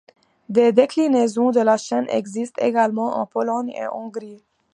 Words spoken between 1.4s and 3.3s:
de la chaîne existent également en